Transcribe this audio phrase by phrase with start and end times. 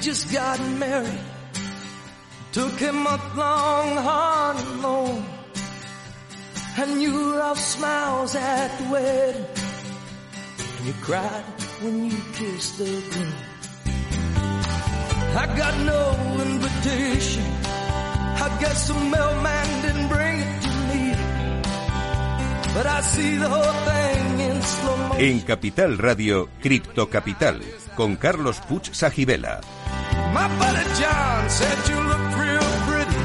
[0.00, 1.20] Just got married.
[2.52, 5.24] Took a month long honeymoon.
[6.78, 9.46] And you all smiles at the wedding.
[10.78, 11.44] And you cried
[11.82, 13.34] when you kissed the groom.
[15.36, 16.02] I got no
[16.42, 17.44] invitation.
[18.40, 21.02] I guess the mailman didn't bring it to me.
[22.74, 25.24] But I see the whole thing in slow motion.
[25.24, 27.60] En Capital Radio, Cripto Capital,
[27.96, 29.60] con Carlos Puch Sajibela.
[30.34, 33.24] My buddy John said you looked real pretty.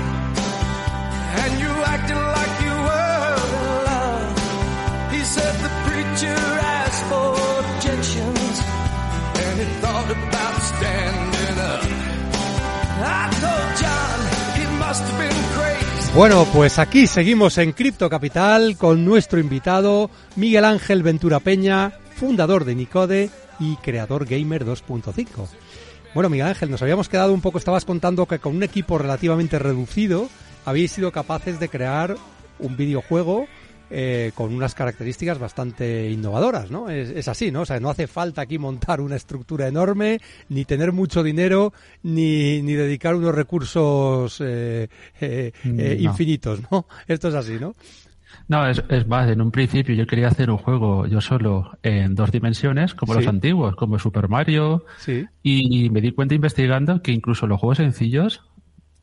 [1.42, 3.52] And you acted like you were in
[3.90, 5.12] love.
[5.12, 6.42] He said the preacher
[6.80, 7.30] asked for
[7.64, 8.56] objections.
[9.44, 11.84] And he thought about standing up.
[13.06, 14.18] I told John
[14.58, 16.12] he must have been crazy.
[16.16, 22.66] Bueno, pues aquí seguimos en Cripto Capital con nuestro invitado Miguel Ángel Ventura Peña, fundador
[22.66, 25.48] de Nicode y creador Gamer 2.5.
[26.14, 29.58] Bueno, Miguel Ángel, nos habíamos quedado un poco, estabas contando que con un equipo relativamente
[29.58, 30.30] reducido
[30.64, 32.16] habéis sido capaces de crear
[32.60, 33.48] un videojuego
[33.90, 36.88] eh, con unas características bastante innovadoras, ¿no?
[36.88, 37.62] Es, es, así, ¿no?
[37.62, 42.62] O sea, no hace falta aquí montar una estructura enorme, ni tener mucho dinero, ni,
[42.62, 44.90] ni dedicar unos recursos eh,
[45.20, 45.84] eh, no.
[45.94, 46.86] infinitos, ¿no?
[47.08, 47.74] Esto es así, ¿no?
[48.48, 52.16] No, es, es, más, en un principio yo quería hacer un juego yo solo en
[52.16, 53.20] dos dimensiones, como sí.
[53.20, 55.26] los antiguos, como Super Mario, sí.
[55.42, 58.42] y me di cuenta investigando que incluso los juegos sencillos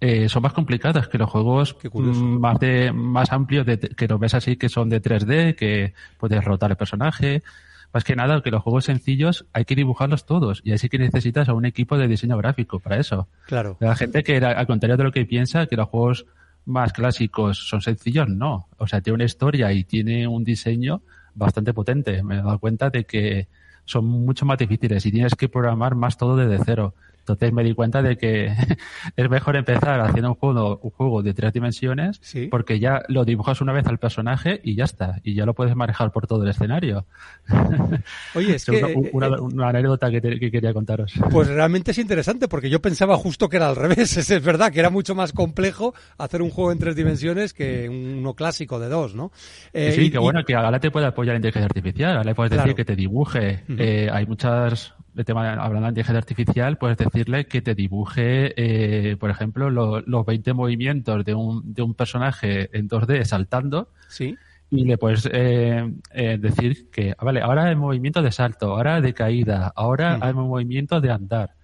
[0.01, 4.33] eh, son más complicados que los juegos más de más amplios de, que lo ves
[4.33, 7.43] así que son de 3D, que puedes rotar el personaje.
[7.93, 11.49] Más que nada, que los juegos sencillos hay que dibujarlos todos y así que necesitas
[11.49, 13.29] a un equipo de diseño gráfico para eso.
[13.47, 13.77] Claro.
[13.81, 16.25] La gente que, al contrario de lo que piensa, que los juegos
[16.71, 18.69] más clásicos son sencillos, no.
[18.79, 21.03] O sea, tiene una historia y tiene un diseño
[21.35, 22.23] bastante potente.
[22.23, 23.49] Me he dado cuenta de que
[23.85, 26.95] son mucho más difíciles y tienes que programar más todo desde cero.
[27.21, 28.47] Entonces me di cuenta de que
[29.17, 32.49] es mejor empezar haciendo un juego, un juego de tres dimensiones sí.
[32.51, 35.21] porque ya lo dibujas una vez al personaje y ya está.
[35.23, 37.07] Y ya lo puedes manejar por todo el escenario.
[38.35, 38.83] Oye, es, que,
[39.13, 41.13] una, una, una, anécdota que, te, que, quería contaros.
[41.31, 44.17] Pues realmente es interesante porque yo pensaba justo que era al revés.
[44.17, 47.89] Es, es, verdad que era mucho más complejo hacer un juego en tres dimensiones que
[47.89, 49.31] uno clásico de dos, ¿no?
[49.73, 52.11] Eh, sí, y, que bueno, que ahora te puede apoyar la inteligencia artificial.
[52.11, 52.65] Ahora le puedes claro.
[52.65, 53.65] decir que te dibuje.
[53.69, 53.81] Uh -huh.
[53.81, 59.17] eh, hay muchas el tema hablando de inteligencia artificial, puedes decirle que te dibuje, eh,
[59.17, 63.89] por ejemplo, lo, los 20 movimientos de un, de un personaje en 2D saltando.
[64.09, 64.37] Sí.
[64.71, 69.13] Y le puedes eh, eh, decir que, vale, ahora hay movimiento de salto, ahora de
[69.15, 71.55] caída, ahora hay movimiento de andar.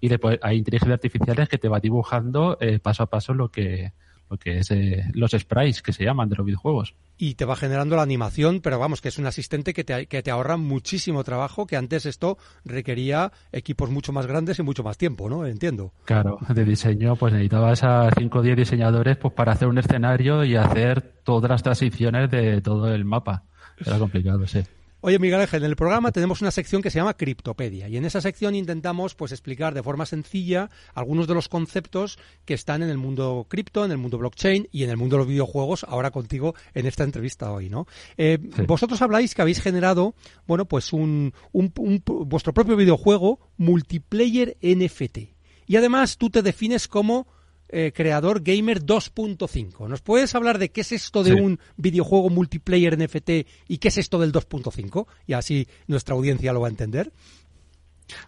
[0.00, 3.50] Y le puedes, hay inteligencia artificiales que te va dibujando eh, paso a paso lo
[3.50, 3.92] que,
[4.32, 6.94] lo que es eh, los sprites que se llaman de los videojuegos.
[7.18, 10.22] Y te va generando la animación, pero vamos, que es un asistente que te, que
[10.22, 14.96] te ahorra muchísimo trabajo, que antes esto requería equipos mucho más grandes y mucho más
[14.96, 15.46] tiempo, ¿no?
[15.46, 15.92] Entiendo.
[16.06, 20.44] Claro, de diseño, pues necesitabas a 5 o 10 diseñadores pues para hacer un escenario
[20.44, 23.44] y hacer todas las transiciones de todo el mapa.
[23.84, 24.62] Era complicado, sí.
[25.04, 28.04] Oye, Miguel Ángel, en el programa tenemos una sección que se llama Criptopedia y en
[28.04, 32.88] esa sección intentamos pues explicar de forma sencilla algunos de los conceptos que están en
[32.88, 36.12] el mundo cripto, en el mundo blockchain y en el mundo de los videojuegos, ahora
[36.12, 37.88] contigo en esta entrevista hoy, ¿no?
[38.16, 38.62] Eh, sí.
[38.62, 40.14] Vosotros habláis que habéis generado,
[40.46, 45.18] bueno, pues un, un, un, vuestro propio videojuego multiplayer NFT
[45.66, 47.26] y además tú te defines como
[47.72, 49.88] eh, creador gamer 2.5.
[49.88, 51.40] ¿Nos puedes hablar de qué es esto de sí.
[51.40, 53.30] un videojuego multiplayer NFT
[53.68, 55.06] y qué es esto del 2.5?
[55.26, 57.12] Y así nuestra audiencia lo va a entender.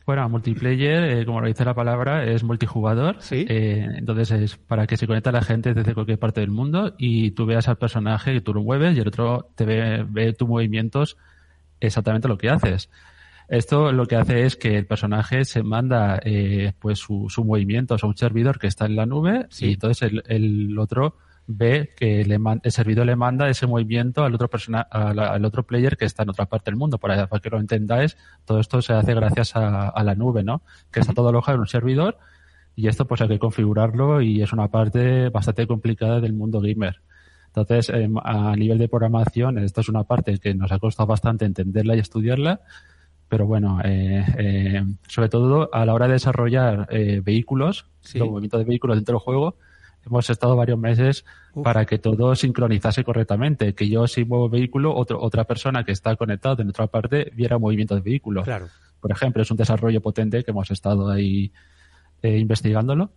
[0.06, 3.16] Bueno, multiplayer, eh, como lo dice la palabra, es multijugador.
[3.21, 3.44] ¿Sí?
[3.49, 7.33] Eh, entonces es para que se conecte la gente desde cualquier parte del mundo y
[7.33, 10.49] tú veas al personaje y tú lo mueves y el otro te ve, ve tus
[10.49, 11.16] movimientos
[11.81, 12.88] exactamente lo que haces.
[13.49, 18.03] Esto lo que hace es que el personaje se manda eh, pues su, su movimientos
[18.03, 19.66] a un servidor que está en la nube sí.
[19.66, 21.16] y entonces el, el otro
[21.47, 25.45] ve que le man, el servidor le manda ese movimiento al otro persona, al, al,
[25.45, 26.98] otro player que está en otra parte del mundo.
[26.98, 30.63] Para, para, que lo entendáis, todo esto se hace gracias a, a la nube, ¿no?
[30.91, 32.16] Que está todo alojado en un servidor
[32.77, 37.01] y esto pues hay que configurarlo y es una parte bastante complicada del mundo gamer.
[37.48, 41.45] Entonces, eh, a nivel de programación, esto es una parte que nos ha costado bastante
[41.45, 42.60] entenderla y estudiarla,
[43.28, 48.18] pero bueno, eh, eh, sobre todo a la hora de desarrollar eh, vehículos, sí.
[48.18, 49.56] los movimientos de vehículos dentro del juego,
[50.06, 51.24] hemos estado varios meses
[51.54, 51.65] Uf.
[51.65, 56.16] para que todo sincronizase correctamente, que yo si muevo vehículo, otro, otra persona que está
[56.16, 58.42] conectada en otra parte viera movimiento de vehículo.
[58.42, 58.68] Claro.
[59.00, 61.53] Por ejemplo, es un desarrollo potente que hemos estado ahí
[62.22, 63.10] eh, investigándolo.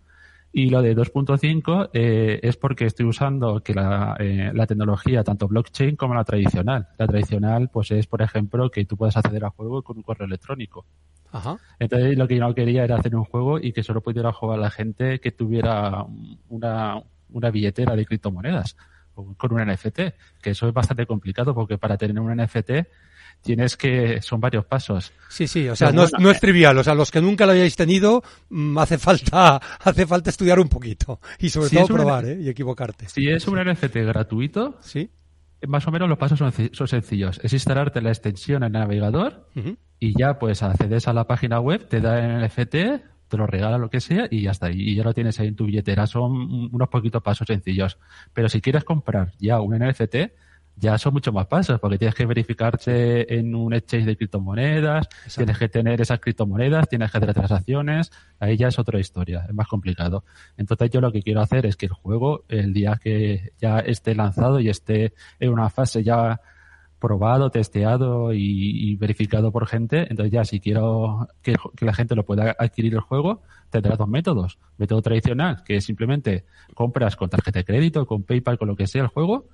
[0.52, 5.48] Y lo de 2.5 eh, es porque estoy usando que la, eh, la, tecnología, tanto
[5.48, 6.88] blockchain como la tradicional.
[6.98, 10.26] La tradicional, pues es, por ejemplo, que tú puedas acceder al juego con un correo
[10.26, 10.86] electrónico.
[11.32, 11.58] Ajá.
[11.80, 14.60] Entonces, lo que yo no quería era hacer un juego y que solo pudiera jugar
[14.60, 16.06] la gente que tuviera
[16.50, 18.78] una, una billetera de criptomonedas
[19.14, 20.00] con un NFT,
[20.42, 22.72] que eso es bastante complicado porque para tener un NFT
[23.42, 25.14] tienes que son varios pasos.
[25.30, 27.54] Sí, sí, o sea, no, es, no, es, trivial, o sea, los que nunca lo
[27.54, 32.40] hayáis tenido mm, hace falta hace falta estudiar un poquito y sobre todo probar, ¿eh?
[32.42, 33.10] y equivocarte.
[33.10, 35.10] Si es un NFT gratuito, sí.
[35.68, 37.40] Más o menos los pasos son, son sencillos.
[37.42, 39.78] Es instalarte la extensión en el navegador uh -huh.
[40.00, 42.76] y ya pues accedes a la página web, te da el NFT,
[43.28, 44.72] te lo regala lo que sea y ya está.
[44.72, 46.08] Y ya lo tienes ahí en tu billetera.
[46.08, 46.32] Son
[46.72, 47.98] unos poquitos pasos sencillos.
[48.34, 50.16] Pero si quieres comprar ya un NFT,
[50.80, 55.36] ya son muchos más pasos, porque tienes que verificarte en un exchange de criptomonedas, Exacto.
[55.36, 59.54] tienes que tener esas criptomonedas, tienes que hacer transacciones, ahí ya es otra historia, es
[59.54, 60.24] más complicado.
[60.56, 64.14] Entonces yo lo que quiero hacer es que el juego, el día que ya esté
[64.14, 66.40] lanzado y esté en una fase ya
[67.00, 72.16] probado, testeado y, y verificado por gente, entonces ya si quiero que, que, la gente
[72.16, 74.58] lo pueda adquirir el juego, tendrá dos métodos.
[74.78, 78.88] Método tradicional, que es simplemente compras con tarjeta de crédito, con PayPal, con lo que
[78.88, 79.48] sea el juego,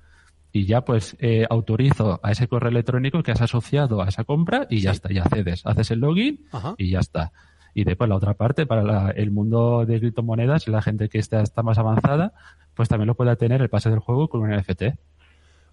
[0.54, 4.68] y ya pues eh, autorizo a ese correo electrónico que has asociado a esa compra
[4.70, 4.96] y ya sí.
[4.96, 6.76] está, ya accedes, haces el login Ajá.
[6.78, 7.32] y ya está.
[7.74, 11.42] Y después la otra parte, para la, el mundo de criptomonedas, la gente que está,
[11.42, 12.34] está más avanzada,
[12.74, 14.82] pues también lo puede tener el pase del juego con un NFT.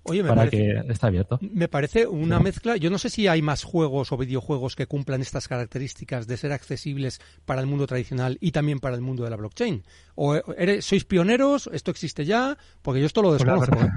[0.01, 1.37] Oye, me para parece, que está abierto.
[1.41, 2.43] Me parece una sí.
[2.43, 2.75] mezcla.
[2.75, 6.53] Yo no sé si hay más juegos o videojuegos que cumplan estas características de ser
[6.53, 9.83] accesibles para el mundo tradicional y también para el mundo de la blockchain.
[10.15, 11.69] ¿O eres, sois pioneros?
[11.71, 12.57] ¿Esto existe ya?
[12.81, 13.79] Porque yo esto lo desconozco.
[13.79, 13.91] ¿eh?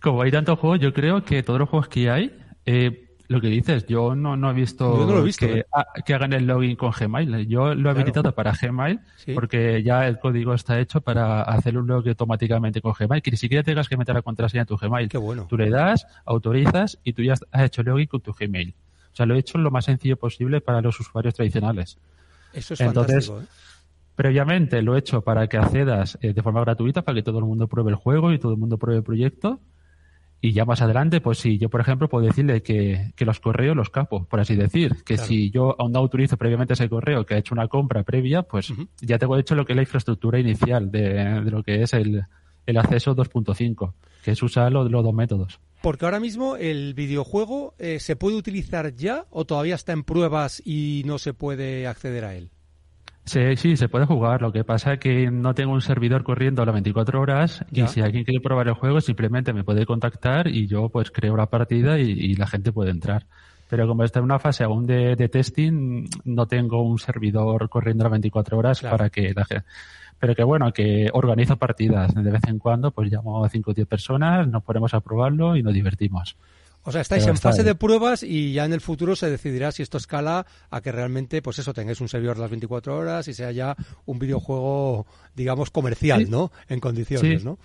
[0.00, 3.48] Como hay tantos juegos, yo creo que todos los juegos que hay, eh, lo que
[3.48, 5.66] dices, yo no, no he visto, no he visto que, ¿eh?
[5.72, 7.46] a, que, hagan el login con Gmail.
[7.46, 9.34] Yo lo he habilitado para Gmail sí.
[9.34, 13.36] porque ya el código está hecho para hacer un login automáticamente con Gmail, que ni
[13.36, 15.08] siquiera tengas que meter la contraseña en tu Gmail.
[15.08, 15.46] Qué bueno.
[15.48, 18.74] Tú le das, autorizas y tú ya has hecho el login con tu Gmail.
[19.12, 21.98] O sea, lo he hecho lo más sencillo posible para los usuarios tradicionales.
[22.52, 23.70] Eso es Entonces, fantástico, ¿eh?
[24.20, 27.46] Previamente lo he hecho para que accedas eh, de forma gratuita, para que todo el
[27.46, 29.60] mundo pruebe el juego y todo el mundo pruebe el proyecto.
[30.40, 33.76] Y ya más adelante, pues si yo, por ejemplo, puedo decirle que, que los correos
[33.76, 34.96] los capo, por así decir.
[35.04, 35.28] Que claro.
[35.28, 38.70] si yo aún no autorizo previamente ese correo que ha hecho una compra previa, pues
[38.70, 38.88] uh -huh.
[39.00, 42.24] ya tengo hecho lo que es la infraestructura inicial de, de lo que es el,
[42.66, 43.92] el acceso 2.5,
[44.22, 45.60] que es usar los, los dos métodos.
[45.82, 50.62] Porque ahora mismo el videojuego eh, se puede utilizar ya o todavía está en pruebas
[50.64, 52.50] y no se puede acceder a él.
[53.30, 54.42] Sí, sí, se puede jugar.
[54.42, 57.84] Lo que pasa es que no tengo un servidor corriendo a las 24 horas ya.
[57.84, 61.36] y si alguien quiere probar el juego simplemente me puede contactar y yo pues creo
[61.36, 63.26] la partida y, y la gente puede entrar.
[63.68, 68.02] Pero como está en una fase aún de, de testing, no tengo un servidor corriendo
[68.02, 68.96] a las 24 horas claro.
[68.96, 69.64] para que la gente...
[70.18, 73.74] Pero que bueno, que organizo partidas de vez en cuando, pues llamo a 5 o
[73.74, 76.36] 10 personas, nos ponemos a probarlo y nos divertimos.
[76.82, 79.70] O sea, estáis Pero en fase de pruebas y ya en el futuro se decidirá
[79.72, 83.34] si esto escala a que realmente, pues eso, tengáis un servidor las 24 horas y
[83.34, 86.30] sea ya un videojuego, digamos, comercial, sí.
[86.30, 86.50] ¿no?
[86.68, 87.46] En condiciones, sí.
[87.46, 87.58] ¿no?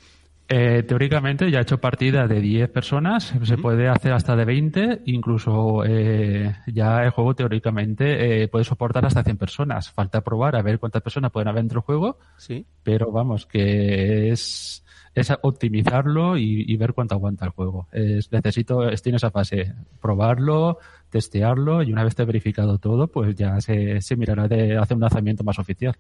[0.48, 3.46] Eh, teóricamente ya he hecho partida de 10 personas, uh -huh.
[3.46, 9.06] se puede hacer hasta de 20, incluso eh, ya el juego teóricamente eh, puede soportar
[9.06, 9.90] hasta 100 personas.
[9.90, 12.64] Falta probar a ver cuántas personas pueden haber dentro del juego, sí.
[12.84, 14.85] pero vamos, que es
[15.16, 17.88] es optimizarlo y, y, ver cuánto aguanta el juego.
[17.94, 20.78] Es, necesito, estoy en esa fase, probarlo,
[21.10, 25.02] testearlo y una vez esté verificado todo, pues ya se, se mirará de hacer un
[25.02, 25.96] lanzamiento más oficial.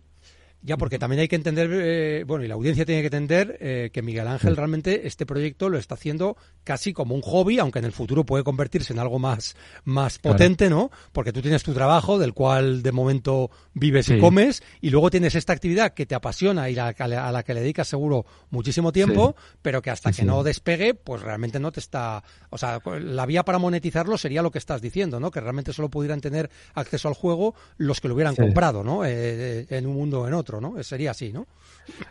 [0.65, 3.91] Ya, porque también hay que entender, eh, bueno, y la audiencia tiene que entender eh,
[3.93, 7.85] que Miguel Ángel realmente este proyecto lo está haciendo casi como un hobby, aunque en
[7.85, 10.89] el futuro puede convertirse en algo más, más potente, claro.
[10.91, 10.91] ¿no?
[11.11, 14.15] Porque tú tienes tu trabajo, del cual de momento vives sí.
[14.15, 17.53] y comes, y luego tienes esta actividad que te apasiona y la, a la que
[17.53, 19.57] le dedicas seguro muchísimo tiempo, sí.
[19.61, 22.23] pero que hasta que no despegue, pues realmente no te está...
[22.49, 25.29] O sea, la vía para monetizarlo sería lo que estás diciendo, ¿no?
[25.29, 29.05] Que realmente solo pudieran tener acceso al juego los que lo hubieran comprado, ¿no?
[29.05, 30.54] Eh, en un mundo o en otro.
[30.61, 30.81] ¿No?
[30.83, 31.47] Sería así, ¿no?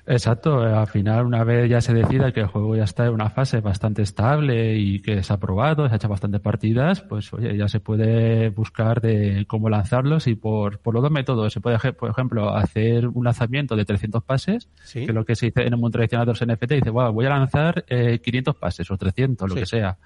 [0.07, 0.61] Exacto.
[0.61, 3.61] Al final, una vez ya se decida que el juego ya está en una fase
[3.61, 7.69] bastante estable y que se ha probado, se ha hecho bastantes partidas, pues oye, ya
[7.69, 11.53] se puede buscar de cómo lanzarlos y por, por los dos métodos.
[11.53, 15.01] Se puede, por ejemplo, hacer un lanzamiento de 300 pases, ¿Sí?
[15.01, 17.13] que es lo que se dice en el mundo tradicional de los NFT, dice, wow,
[17.13, 19.61] voy a lanzar eh, 500 pases o 300, lo sí.
[19.61, 19.99] que sea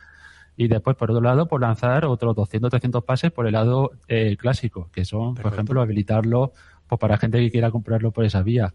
[0.59, 4.37] y después por otro lado por lanzar otros 200 300 pases por el lado eh,
[4.37, 5.43] clásico que son Perfecto.
[5.43, 6.53] por ejemplo habilitarlo
[6.89, 8.73] pues para gente que quiera comprarlo por esa vía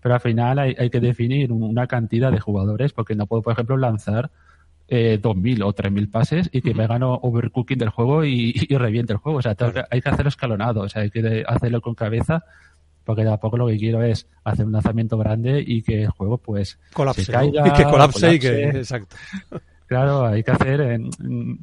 [0.00, 3.52] pero al final hay, hay que definir una cantidad de jugadores porque no puedo por
[3.52, 4.30] ejemplo lanzar
[4.92, 9.12] eh, 2.000 o 3.000 pases y que me gano overcooking del juego y, y, reviente
[9.12, 9.38] el juego.
[9.38, 12.44] O sea, que, hay que hacerlo escalonado, o sea, hay que hacerlo con cabeza
[13.04, 16.78] porque tampoco lo que quiero es hacer un lanzamiento grande y que el juego pues
[16.92, 18.34] colapse, se caiga, y que colapse, colapse.
[18.34, 19.16] y que exacto.
[19.90, 20.80] Claro, hay que hacer.
[20.82, 21.10] en-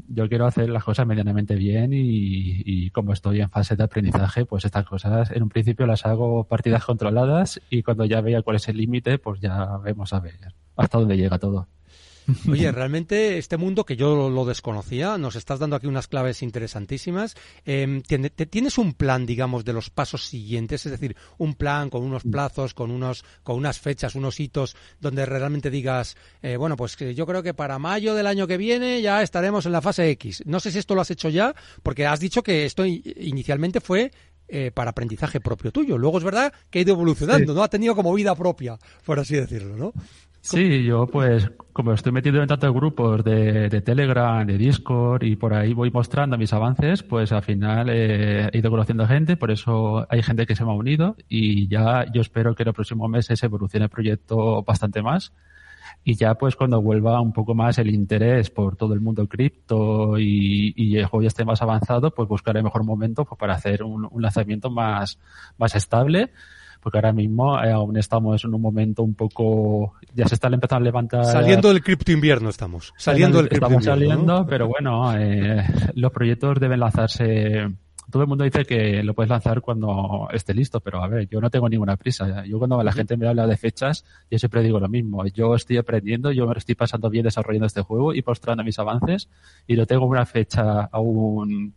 [0.10, 4.44] yo quiero hacer las cosas medianamente bien y, y como estoy en fase de aprendizaje,
[4.46, 8.58] pues estas cosas en un principio las hago partidas controladas y cuando ya vea cuál
[8.58, 10.36] es el límite, pues ya vemos a ver
[10.76, 11.70] hasta dónde llega todo.
[12.50, 17.36] Oye, realmente este mundo que yo lo desconocía, nos estás dando aquí unas claves interesantísimas.
[17.66, 18.02] Eh,
[18.50, 20.86] ¿Tienes un plan, digamos, de los pasos siguientes?
[20.86, 25.26] Es decir, un plan con unos plazos, con unos, con unas fechas, unos hitos, donde
[25.26, 29.22] realmente digas, eh, bueno, pues yo creo que para mayo del año que viene ya
[29.22, 30.44] estaremos en la fase X.
[30.46, 34.12] No sé si esto lo has hecho ya, porque has dicho que esto inicialmente fue
[34.50, 35.98] eh, para aprendizaje propio tuyo.
[35.98, 37.64] Luego es verdad que ha ido evolucionando, ¿no?
[37.64, 39.94] Ha tenido como vida propia, por así decirlo, ¿no?
[40.50, 45.36] Sí, yo pues como estoy metido en tantos grupos de, de Telegram, de Discord y
[45.36, 49.52] por ahí voy mostrando mis avances, pues al final eh, he ido conociendo gente, por
[49.52, 52.76] eso hay gente que se me ha unido y ya yo espero que en los
[52.76, 55.34] próximos meses evolucione el proyecto bastante más.
[56.06, 60.18] Y ya pues cuando vuelva un poco más el interés por todo el mundo cripto
[60.18, 63.84] y, y el juego ya esté más avanzado, pues buscaré mejor momento pues, para hacer
[63.84, 65.20] un, un lanzamiento más,
[65.58, 66.32] más estable
[66.88, 70.84] porque ahora mismo eh, aún estamos en un momento un poco ya se está empezando
[70.84, 72.94] a levantar Saliendo del cripto invierno estamos.
[72.96, 74.14] Saliendo del cripto estamos invierno.
[74.14, 74.48] saliendo ¿no?
[74.48, 75.66] pero bueno eh,
[75.96, 77.68] los proyectos deben lanzarse
[78.10, 81.42] todo el mundo dice que lo puedes lanzar cuando esté listo pero a ver yo
[81.42, 84.80] no tengo ninguna prisa yo cuando la gente me habla de fechas yo siempre digo
[84.80, 88.64] lo mismo yo estoy aprendiendo yo me estoy pasando bien desarrollando este juego y mostrando
[88.64, 89.28] mis avances
[89.68, 91.74] y no tengo una fecha aún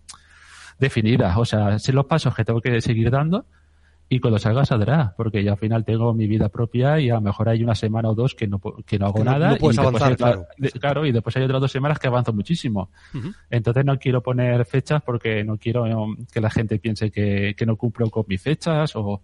[0.79, 3.47] definida o sea sé los pasos que tengo que seguir dando
[4.13, 7.21] y cuando salga saldrá, porque yo al final tengo mi vida propia y a lo
[7.21, 9.51] mejor hay una semana o dos que no, que no hago Que no- nada.
[9.53, 10.47] no puedes y avanzar, otra- claro.
[10.59, 12.91] de- claro, y después hay otras dos semanas que avanzo muchísimo.
[13.49, 17.65] Entonces no quiero poner fechas porque no quiero um, que la gente piense que, que
[17.65, 19.23] no cumplo con mis fechas o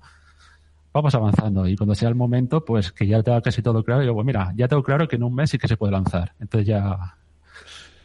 [0.92, 4.04] vamos avanzando y cuando sea el momento pues que ya tenga casi todo claro y
[4.04, 6.32] digo, pues mira, ya tengo claro que en un mes sí que se puede lanzar.
[6.40, 7.16] Entonces ya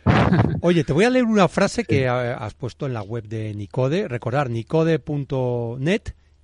[0.61, 3.53] Oye, te voy a leer una frase que eh, has puesto en la web de
[3.53, 4.07] Nicode.
[4.07, 6.01] Recordar, nicode.net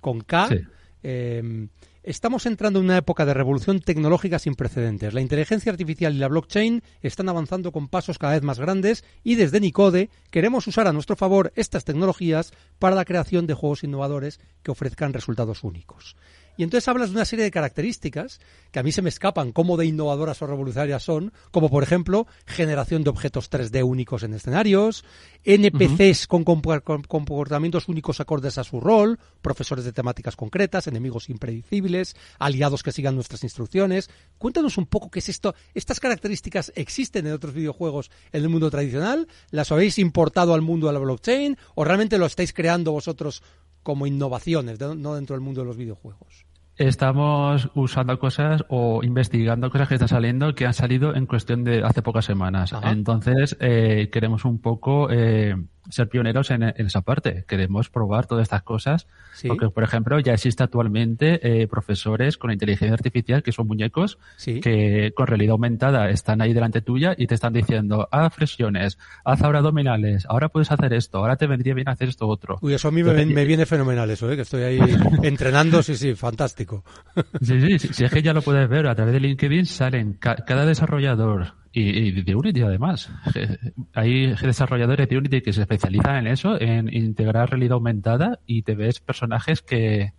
[0.08, 0.48] con K.
[0.48, 0.56] Sí.
[1.02, 1.68] Eh,
[2.02, 5.12] estamos entrando en una época de revolución tecnológica sin precedentes.
[5.12, 9.34] La inteligencia artificial y la blockchain están avanzando con pasos cada vez más grandes y
[9.34, 14.40] desde Nicode queremos usar a nuestro favor estas tecnologías para la creación de juegos innovadores
[14.62, 16.16] que ofrezcan resultados únicos.
[16.58, 18.40] Y entonces hablas de una serie de características
[18.72, 22.26] que a mí se me escapan cómo de innovadoras o revolucionarias son, como por ejemplo
[22.46, 25.04] generación de objetos 3D únicos en escenarios,
[25.44, 31.30] NPCs con compo- con comportamientos únicos acordes a su rol, profesores de temáticas concretas, enemigos
[31.30, 34.10] impredecibles, aliados que sigan nuestras instrucciones.
[34.36, 35.54] Cuéntanos un poco qué es esto.
[35.74, 39.28] ¿Estas características existen en otros videojuegos en el mundo tradicional?
[39.50, 41.56] ¿Las habéis importado al mundo de la blockchain?
[41.76, 43.44] ¿O realmente lo estáis creando vosotros
[43.84, 46.47] como innovaciones, no dentro del mundo de los videojuegos?
[46.78, 51.82] Estamos usando cosas o investigando cosas que están saliendo que han salido en cuestión de
[51.82, 52.72] hace pocas semanas.
[52.72, 52.92] Ajá.
[52.92, 55.56] Entonces, eh, queremos un poco eh,
[55.90, 57.44] ser pioneros en, en esa parte.
[57.48, 59.06] Queremos probar todas estas cosas.
[59.34, 59.48] Sí.
[59.48, 64.60] Porque, por ejemplo, ya existe actualmente eh, profesores con inteligencia artificial que son muñecos Sí.
[64.60, 69.42] que con realidad aumentada están ahí delante tuya y te están diciendo, haz flexiones, haz
[69.42, 72.58] ahora abdominales, ahora puedes hacer esto, ahora te vendría bien hacer esto otro.
[72.60, 74.36] Uy, eso a mí me, Entonces, me viene fenomenal eso, ¿eh?
[74.36, 74.78] que estoy ahí
[75.22, 76.84] entrenando, sí, sí, fantástico.
[77.40, 80.14] Sí, sí, sí, sí, es que ya lo puedes ver, a través de LinkedIn salen
[80.14, 83.10] ca- cada desarrollador y, y de Unity además.
[83.94, 88.74] Hay desarrolladores de Unity que se especializan en eso, en integrar realidad aumentada y te
[88.74, 90.12] ves personajes que,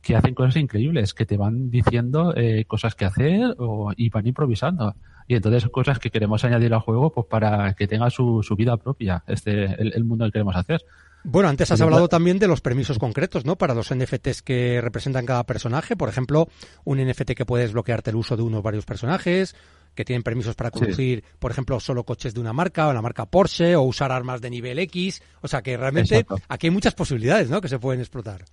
[0.00, 4.26] que hacen cosas increíbles, que te van diciendo eh, cosas que hacer o, y van
[4.26, 4.94] improvisando.
[5.26, 8.76] Y entonces cosas que queremos añadir al juego pues para que tenga su, su vida
[8.76, 10.84] propia, este el, el mundo que queremos hacer.
[11.26, 13.56] Bueno, antes has hablado también de los permisos concretos, ¿no?
[13.56, 15.96] Para los NFTs que representan cada personaje.
[15.96, 16.48] Por ejemplo,
[16.84, 19.56] un NFT que puedes bloquearte el uso de uno o varios personajes,
[19.94, 23.26] que tienen permisos para conducir, por ejemplo, solo coches de una marca, o la marca
[23.26, 25.22] Porsche, o usar armas de nivel X.
[25.40, 26.36] O sea que realmente Exacto.
[26.48, 27.60] aquí hay muchas posibilidades, ¿no?
[27.60, 28.44] Que se pueden explotar.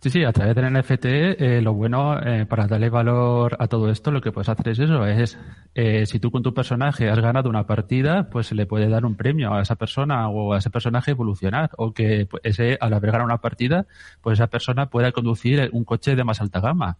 [0.00, 3.90] Sí, sí, a través del NFT, eh, lo bueno, eh, para darle valor a todo
[3.90, 5.38] esto, lo que puedes hacer es eso, es,
[5.74, 9.06] eh, si tú con tu personaje has ganado una partida, pues se le puede dar
[9.06, 12.92] un premio a esa persona o a ese personaje evolucionar, o que pues, ese, al
[12.92, 13.86] haber ganado una partida,
[14.20, 16.98] pues esa persona pueda conducir un coche de más alta gama.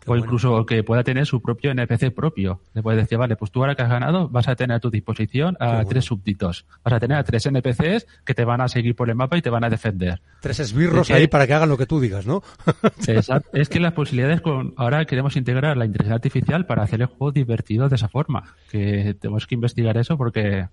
[0.00, 0.24] Qué o bueno.
[0.24, 2.60] incluso que pueda tener su propio NPC propio.
[2.72, 4.90] Le puedes decir, vale, pues tú ahora que has ganado vas a tener a tu
[4.90, 5.88] disposición a bueno.
[5.90, 6.64] tres súbditos.
[6.82, 9.42] Vas a tener a tres NPCs que te van a seguir por el mapa y
[9.42, 10.22] te van a defender.
[10.40, 12.42] Tres esbirros Es que- ahí para que hagan lo que tú digas, ¿no?
[13.06, 13.50] Exacto.
[13.52, 17.32] Es que las posibilidades con ahora queremos integrar la inteligencia artificial para hacer el juego
[17.32, 18.54] divertido de esa forma.
[18.70, 20.68] Que tenemos que investigar eso porque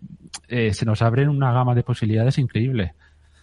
[0.47, 2.93] eh, se nos abren una gama de posibilidades increíble.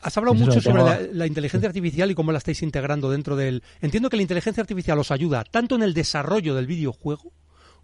[0.05, 3.37] Has hablado Eso mucho sobre la, la inteligencia artificial y cómo la estáis integrando dentro
[3.37, 3.63] del...
[3.81, 7.33] Entiendo que la inteligencia artificial os ayuda tanto en el desarrollo del videojuego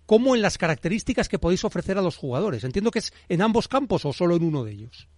[0.04, 2.64] como en las características que podéis ofrecer a los jugadores.
[2.64, 5.08] Entiendo que es en ambos campos o solo en uno de ellos.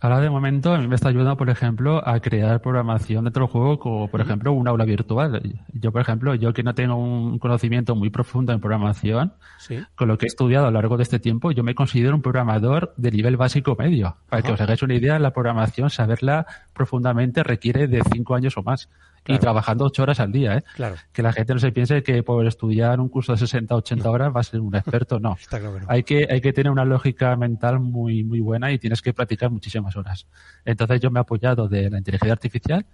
[0.00, 3.50] Ahora de momento a mí me está ayudando, por ejemplo, a crear programación dentro del
[3.52, 5.42] juego, como por ejemplo un aula virtual.
[5.72, 9.78] Yo, por ejemplo, yo que no tengo un conocimiento muy profundo en programación, Sí.
[9.96, 12.22] con lo que he estudiado a lo largo de este tiempo, yo me considero un
[12.22, 14.16] programador de nivel básico medio.
[14.28, 18.62] Para que os hagáis una idea, la programación, saberla profundamente requiere de cinco años o
[18.62, 18.88] más.
[19.24, 19.36] Claro.
[19.36, 20.62] Y trabajando ocho horas al día, ¿eh?
[20.74, 24.10] Claro, Que la gente no se piense que por estudiar un curso de 60 80
[24.10, 25.36] horas va a ser un experto, no.
[25.40, 25.86] está claro que no.
[25.88, 29.50] Hay que, hay que tener una lógica mental muy, muy buena y tienes que practicar
[29.50, 30.26] muchísimas horas.
[30.64, 32.86] Entonces yo me he apoyado de la inteligencia artificial.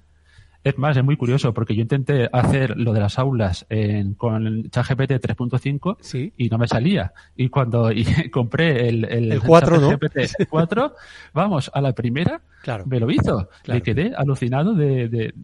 [0.64, 4.46] Es más, es muy curioso porque yo intenté hacer lo de las aulas en, con
[4.46, 6.32] el ChatGPT 3.5 Sí.
[6.38, 7.12] y no me salía.
[7.36, 9.90] Y cuando y compré el, el, El 4, ¿no?
[9.90, 10.94] ChatGPT 4,
[11.34, 12.86] vamos, a la primera Claro.
[12.86, 13.50] me lo hizo.
[13.62, 13.76] Claro.
[13.78, 15.34] Me quedé alucinado de, de,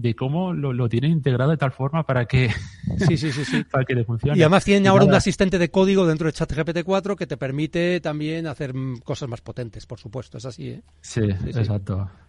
[0.00, 2.50] de cómo lo, lo tienen integrado de tal forma para que,
[3.08, 3.64] Sí, sí, sí, sí.
[3.70, 4.38] para que le funcione.
[4.38, 7.36] Y además tienen Y ahora un asistente de código dentro de ChatGPT 4 que te
[7.36, 10.38] permite también hacer mm, cosas más potentes, por supuesto.
[10.38, 10.82] Es así, ¿eh?
[11.00, 11.58] Sí, Sí, sí.
[11.58, 12.08] exacto.
[12.14, 12.27] Sí,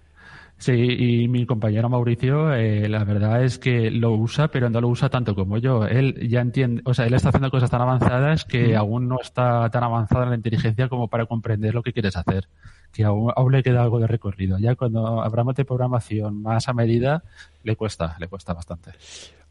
[0.67, 5.09] y mi compañero Mauricio, eh, la verdad es que lo usa, pero no lo usa
[5.09, 5.85] tanto como yo.
[5.85, 9.69] Él ya entiende, o sea, él está haciendo cosas tan avanzadas que aún no está
[9.69, 12.47] tan avanzada en la inteligencia como para comprender lo que quieres hacer.
[12.91, 14.57] Que aún, aún le queda algo de recorrido.
[14.59, 17.23] Ya cuando hablamos de programación más a medida,
[17.63, 18.91] le cuesta, le cuesta bastante.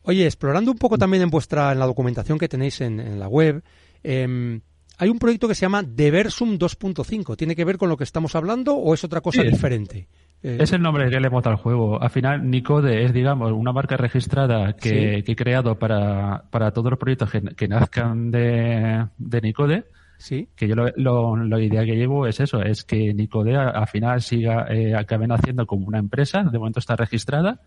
[0.02, 3.28] Oye, explorando un poco también en vuestra en la documentación que tenéis en, en la
[3.28, 3.62] web,
[4.02, 4.60] em,
[4.98, 7.36] hay un proyecto que se llama Deversum 2.5.
[7.36, 9.48] ¿Tiene que ver con lo que estamos hablando o es otra cosa Sí.
[9.48, 10.08] diferente?
[10.42, 12.00] Eh, Es el nombre que le hemos dado al juego.
[12.02, 15.23] Al final, Nicode es, digamos, una marca registrada que, Sí.
[15.25, 19.85] que he creado para, para todos los proyectos que, que nazcan de, de Nicode.
[20.21, 23.68] Sí, Que yo lo, lo- la idea que llevo es eso, es que Nicode a-
[23.71, 27.61] al final siga, eh, acaben haciendo como una empresa, de momento está registrada,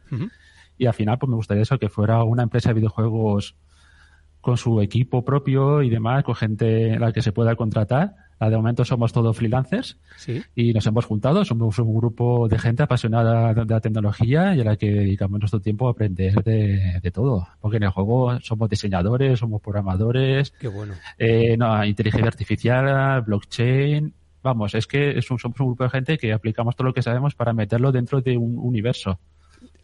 [0.78, 3.56] y al final pues me gustaría eso, que fuera una empresa de videojuegos
[4.42, 8.16] con su equipo propio y demás, con gente a la que se pueda contratar.
[8.42, 10.42] La de momento somos todos freelancers sí.
[10.56, 14.64] y nos hemos juntado, somos un grupo de gente apasionada de la tecnología y a
[14.64, 17.48] la que dedicamos nuestro tiempo a aprender de, de todo.
[17.62, 20.96] Porque en el juego somos diseñadores, somos programadores, Qué bueno.
[21.20, 24.12] eh, no, inteligencia artificial, blockchain.
[24.44, 27.04] Vamos, es que es un- somos un grupo de gente que aplicamos todo lo que
[27.04, 29.20] sabemos para meterlo dentro de un universo.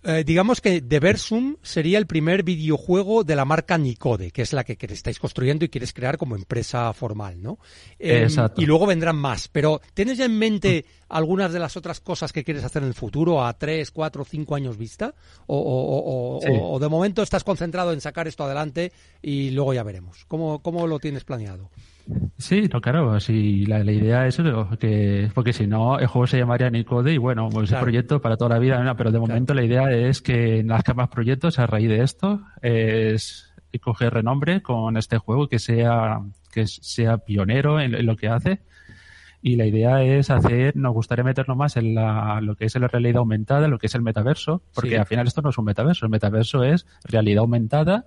[0.10, 4.64] Eh, digamos que Deversum sería el primer videojuego de la marca Nicode, que es la
[4.64, 7.60] que, que estáis construyendo y quieres crear como empresa formal, ¿no?
[8.00, 8.62] Em, Exacto.
[8.62, 9.50] Y luego vendrán más.
[9.50, 12.94] Pero ¿tienes ya en mente algunas de las otras cosas que quieres hacer en el
[12.94, 15.14] futuro a tres, cuatro, cinco años vista?
[15.46, 16.48] ¿O, o- o- o- Sí.
[16.54, 20.24] o de momento estás concentrado en sacar esto adelante y luego ya veremos?
[20.30, 21.70] ¿Cómo, cómo lo tienes planeado?
[22.38, 26.28] Sí, no, claro, sí, la, la idea es eso, que, porque si no, el juego
[26.28, 27.84] se llamaría Nicode y bueno, pues Claro.
[27.84, 28.96] proyecto para toda la vida, ¿no?
[28.96, 33.54] pero de momento la idea es que nazcan más proyectos a raíz de esto, es
[33.82, 36.20] coger renombre con este juego que sea,
[36.52, 38.62] que sea pionero en, en lo que hace.
[39.40, 42.88] Y la idea es hacer, nos gustaría meternos más en la, lo que es la
[42.88, 44.96] realidad aumentada, en lo que es el metaverso, porque Sí.
[44.96, 48.06] al final esto no es un metaverso, el metaverso es realidad aumentada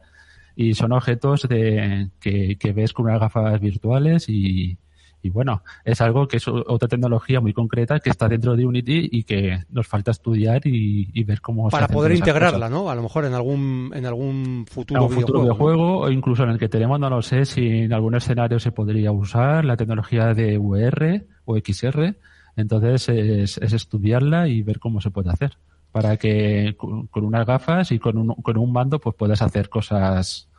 [0.61, 4.77] y son objetos de, que, que ves con unas gafas virtuales y,
[5.23, 9.09] y bueno, es algo que es otra tecnología muy concreta que está dentro de Unity
[9.11, 12.71] y que nos falta estudiar y, y ver cómo se Para poder integrarla, cosas.
[12.71, 12.91] ¿no?
[12.91, 15.87] A lo mejor en algún, en algún futuro A un futuro videojuego.
[15.87, 15.99] ¿no?
[16.01, 19.13] o incluso en el que tenemos, no lo sé, si en algún escenario se podría
[19.13, 22.17] usar la tecnología de VR o XR.
[22.57, 25.57] Entonces es, es estudiarla y ver cómo se puede hacer
[25.91, 29.71] para que con, con unas gafas y con un, con un mando pues puedas hacer
[29.71, 30.50] cosas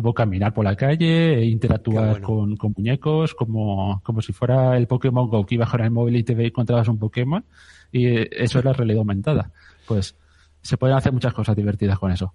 [0.00, 2.26] como caminar por la calle, e interactuar bueno.
[2.26, 6.16] con, con muñecos, como, como si fuera el Pokémon Go que ibas con el móvil
[6.16, 7.44] y te ve- encontrabas un Pokémon
[7.92, 8.06] y
[8.42, 9.50] eso es la realidad aumentada.
[9.86, 10.16] Pues
[10.62, 12.34] se pueden hacer muchas cosas divertidas con eso.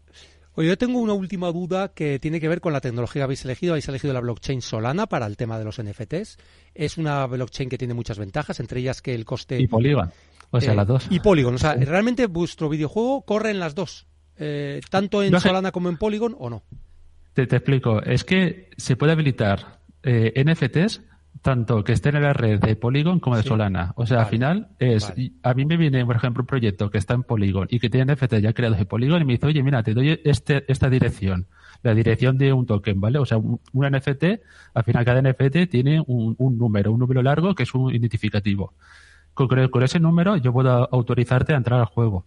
[0.56, 3.44] Oye, yo tengo una última duda que tiene que ver con la tecnología que habéis
[3.44, 3.74] elegido.
[3.74, 6.38] Habéis elegido la blockchain Solana para el tema de los NFTs.
[6.76, 9.60] Es una blockchain que tiene muchas ventajas, entre ellas que el coste...
[9.60, 10.12] Y Polygon.
[10.52, 11.08] O sea, eh, las dos.
[11.10, 11.56] Y Polygon.
[11.56, 14.06] O sea, ¿realmente vuestro videojuego corre en las dos?
[14.38, 15.48] Eh, ¿Tanto en No sé.
[15.50, 16.62] Solana como en Polygon o no?
[17.34, 18.02] Te, te explico.
[18.02, 21.02] Es que se puede habilitar eh, NFTs
[21.42, 23.50] tanto que estén en la red de Polygon como de Sí.
[23.50, 23.94] Solana.
[23.98, 24.26] O sea, Vale.
[24.26, 25.32] al final es, Vale.
[25.44, 28.14] a mí me viene, por ejemplo, un proyecto que está en Polygon y que tiene
[28.14, 31.48] NFTs ya creados en Polygon y me dice, oye, mira, te doy este, esta dirección,
[31.82, 33.20] la dirección de un token, ¿vale?
[33.20, 34.24] O sea, un, un NFT,
[34.74, 38.74] al final cada NFT tiene un, un número, un número largo que es un identificativo.
[39.34, 42.26] Con, con ese número yo puedo autorizarte a entrar al juego.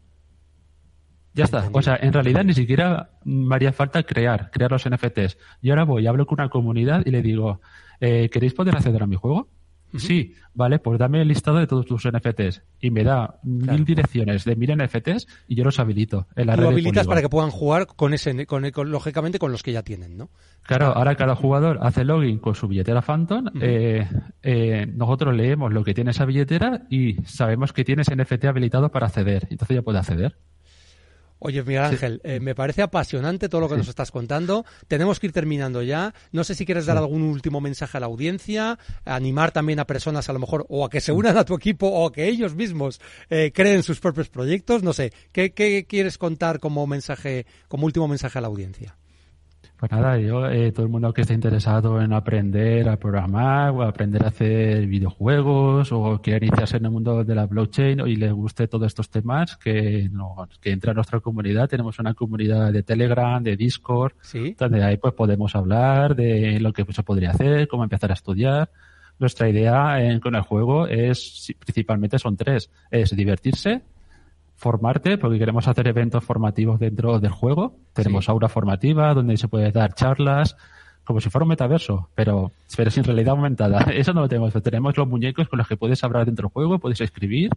[1.37, 1.69] Ya está.
[1.73, 5.39] O sea, en realidad ni siquiera me haría falta crear, crear los NFTs.
[5.63, 7.61] Y ahora voy, hablo con una comunidad y le digo,
[8.01, 9.49] eh, ¿queréis poder acceder a mi juego?
[9.97, 14.45] Sí, vale, pues dame el listado de todos tus NFTs y me da mil direcciones
[14.45, 17.51] de mil NFTs y yo los habilito en la Lo red habilitas para que puedan
[17.51, 20.29] jugar con ese, con, con- lógicamente con los que ya tienen, ¿no?
[20.63, 23.47] Claro, ahora cada jugador hace login con su billetera Phantom.
[23.61, 24.07] eh,
[24.43, 29.07] eh, nosotros leemos lo que tiene esa billetera y sabemos que tienes NFT habilitado para
[29.07, 29.47] acceder.
[29.51, 30.37] Entonces ya puede acceder.
[31.39, 34.65] Oye, Miguel Ángel, eh, me parece apasionante todo lo que nos estás contando.
[34.89, 36.15] Tenemos que ir terminando ya.
[36.33, 40.29] No sé si quieres dar algún último mensaje a la audiencia, animar también a personas
[40.29, 42.55] a lo mejor o a que se unan a tu equipo o a que ellos
[42.55, 44.83] mismos eh, creen sus propios proyectos.
[44.83, 48.97] No sé, ¿qué, qué quieres contar como mensaje, como último mensaje a la audiencia?
[49.79, 53.83] Pues nada, yo, eh, todo el mundo que esté interesado en aprender a programar o
[53.83, 58.33] aprender a hacer videojuegos o quiera iniciarse en el mundo de la blockchain y le
[58.33, 61.69] guste todos estos temas, que, no, que entre a nuestra comunidad.
[61.69, 64.57] Tenemos una comunidad de Telegram, de Discord, Sí.
[64.59, 68.71] donde ahí pues podemos hablar de lo que se podría hacer, cómo empezar a estudiar.
[69.19, 73.83] Nuestra idea en- con el juego es, principalmente son tres, es divertirse,
[74.57, 77.77] formarte, porque queremos hacer eventos formativos dentro del juego.
[77.93, 78.31] Tenemos Sí.
[78.31, 80.57] aura formativa donde se puede dar charlas,
[81.05, 83.79] como si fuera un metaverso, pero, pero sin realidad aumentada.
[83.95, 84.53] Eso no lo tenemos.
[84.63, 87.51] Tenemos los muñecos con los que puedes hablar dentro del juego, puedes escribir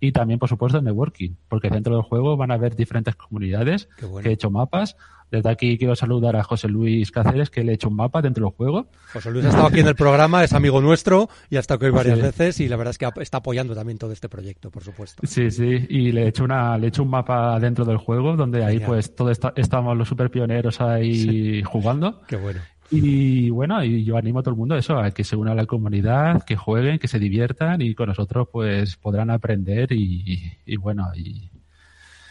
[0.00, 4.20] y también, por supuesto, networking, porque dentro del juego van a haber diferentes comunidades bueno.
[4.20, 4.96] que he hecho mapas.
[5.28, 8.44] Desde aquí quiero saludar a José Luis Cáceres, que le he hecho un mapa dentro
[8.46, 8.86] del juego.
[9.12, 11.92] José Luis ha estado aquí en el programa, es amigo nuestro y ha estado aquí
[11.92, 12.22] varias Sí.
[12.22, 15.26] veces y la verdad es que está apoyando también todo este proyecto, por supuesto.
[15.26, 18.36] Sí, sí, y le he hecho una, le he hecho un mapa dentro del juego
[18.36, 18.86] donde ahí Genial.
[18.88, 22.20] pues todos esta- estamos los super pioneros ahí jugando.
[22.28, 22.60] Qué bueno.
[22.90, 25.52] Y bueno, y yo animo a todo el mundo a eso, a que se una
[25.52, 30.52] a la comunidad, que jueguen, que se diviertan y con nosotros pues podrán aprender y,
[30.76, 31.50] bueno, y,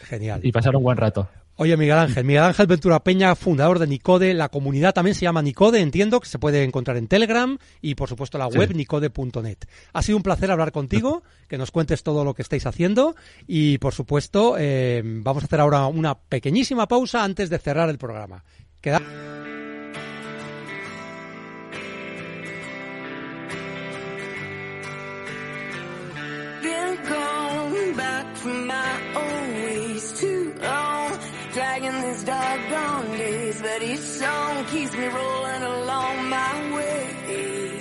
[0.02, 0.40] Genial.
[0.44, 1.28] y pasar un buen rato.
[1.58, 5.42] Oye, Miguel Ángel, Miguel Ángel Ventura Peña, fundador de Nicode, la comunidad también se llama
[5.42, 8.58] Nicode, entiendo, que se puede encontrar en Telegram y por supuesto la Sí.
[8.58, 9.58] web nicode.net.
[9.94, 13.16] Ha sido un placer hablar contigo, que nos cuentes todo lo que estáis haciendo
[13.48, 17.98] y por supuesto eh, vamos a hacer ahora una pequeñísima pausa antes de cerrar el
[17.98, 18.44] programa.
[18.82, 19.02] Queda-
[28.46, 31.12] my old ways too long,
[31.54, 37.80] dragging these doggone days, but each song keeps me rolling along my way.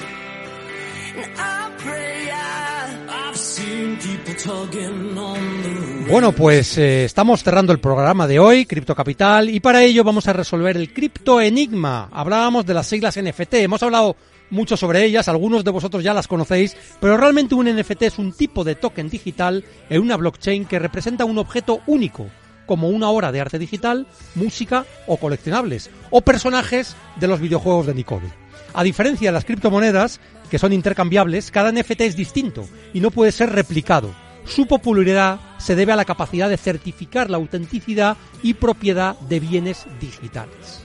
[1.17, 7.73] And I pray I, I've seen people tugging on the Bueno, pues eh, estamos cerrando
[7.73, 12.09] el programa de hoy, Cripto Capital, y para ello vamos a resolver el cripto enigma.
[12.13, 14.15] Hablábamos de las siglas NFT, hemos hablado
[14.51, 18.33] mucho sobre ellas, algunos de vosotros ya las conocéis, pero realmente un NFT es un
[18.33, 22.27] tipo de token digital en una blockchain que representa un objeto único,
[22.67, 27.95] como una obra de arte digital, música o coleccionables, o personajes de los videojuegos de
[27.95, 28.45] Nicole.
[28.73, 33.33] A diferencia de las criptomonedas, que son intercambiables, cada NFT es distinto y no puede
[33.33, 34.13] ser replicado.
[34.45, 39.87] Su popularidad se debe a la capacidad de certificar la autenticidad y propiedad de bienes
[40.01, 40.84] digitales.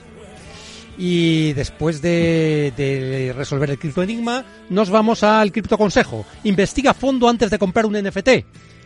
[1.01, 6.25] Y después de, de resolver el criptoenigma, nos vamos al criptoconsejo.
[6.43, 8.29] Investiga a fondo antes de comprar un NFT.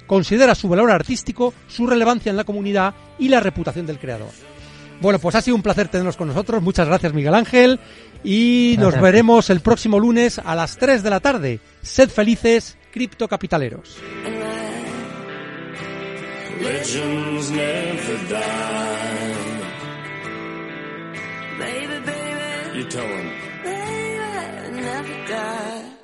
[0.06, 4.30] Considera su valor artístico, su relevancia en la comunidad y la reputación del creador.
[5.02, 6.62] Bueno, pues ha sido un placer tenerlos con nosotros.
[6.62, 7.80] Muchas gracias, Miguel Ángel.
[8.24, 9.02] Y nos Gracias.
[9.02, 11.60] veremos el próximo lunes a las 3 de la tarde.
[11.82, 13.98] Sed felices, criptocapitaleros.
[16.62, 19.53] Legends never die.
[21.64, 23.08] Baby, baby, You tell
[23.64, 25.98] baby, never die.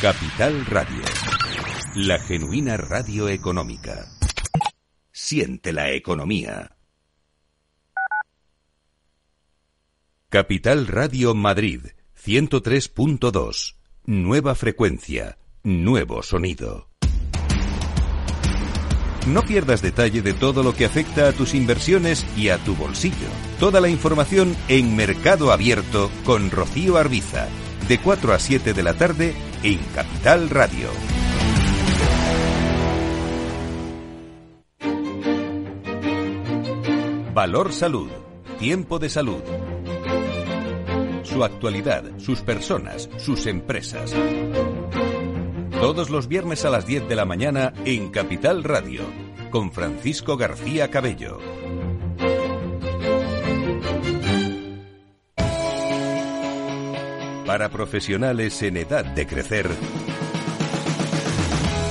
[0.00, 1.04] Capital Radio.
[1.96, 4.06] La genuina radio económica.
[5.10, 6.76] Siente la economía.
[10.28, 13.76] Capital Radio Madrid, 103.2.
[14.06, 16.93] Nueva frecuencia, nuevo sonido.
[19.26, 23.28] No pierdas detalle de todo lo que afecta a tus inversiones y a tu bolsillo.
[23.58, 27.48] Toda la información en Mercado Abierto con Rocío Arbiza,
[27.88, 30.90] de 4 a 7 de la tarde en Capital Radio.
[37.32, 38.10] Valor Salud.
[38.58, 39.42] Tiempo de salud.
[41.22, 44.14] Su actualidad, sus personas, sus empresas.
[45.84, 49.02] Todos los viernes a las 10 de la mañana en Capital Radio,
[49.50, 51.36] con Francisco García Cabello.
[57.46, 59.68] Para profesionales en edad de crecer,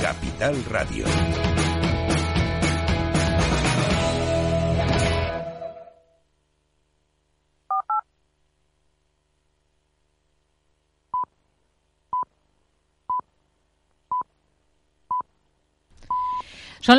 [0.02, 1.04] Capital Radio.